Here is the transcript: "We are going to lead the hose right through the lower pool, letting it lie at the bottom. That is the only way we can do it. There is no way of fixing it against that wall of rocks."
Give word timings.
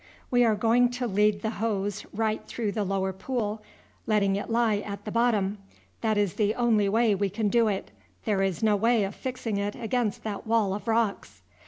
"We 0.31 0.43
are 0.43 0.55
going 0.55 0.89
to 0.93 1.05
lead 1.05 1.43
the 1.43 1.51
hose 1.61 2.07
right 2.11 2.43
through 2.47 2.71
the 2.71 2.83
lower 2.83 3.13
pool, 3.13 3.61
letting 4.07 4.35
it 4.35 4.49
lie 4.49 4.77
at 4.77 5.05
the 5.05 5.11
bottom. 5.11 5.59
That 6.01 6.17
is 6.17 6.33
the 6.33 6.55
only 6.55 6.89
way 6.89 7.13
we 7.13 7.29
can 7.29 7.49
do 7.49 7.67
it. 7.67 7.91
There 8.25 8.41
is 8.41 8.63
no 8.63 8.75
way 8.75 9.03
of 9.03 9.13
fixing 9.13 9.57
it 9.57 9.75
against 9.75 10.23
that 10.23 10.47
wall 10.47 10.73
of 10.73 10.87
rocks." 10.87 11.43